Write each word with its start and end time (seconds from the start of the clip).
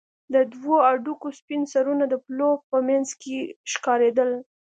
د 0.33 0.35
دوو 0.53 0.75
هډوکو 0.89 1.27
سپين 1.39 1.61
سرونه 1.73 2.05
د 2.09 2.15
پلو 2.25 2.49
په 2.69 2.77
منځ 2.87 3.07
کښې 3.21 3.39
ښکارېدل. 3.71 4.29